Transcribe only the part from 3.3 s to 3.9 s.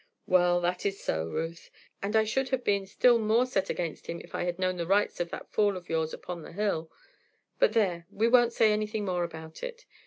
set